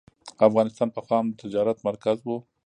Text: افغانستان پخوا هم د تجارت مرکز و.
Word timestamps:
افغانستان 0.47 0.89
پخوا 0.95 1.17
هم 1.19 1.27
د 1.31 1.39
تجارت 1.43 1.77
مرکز 1.87 2.17
و. 2.23 2.27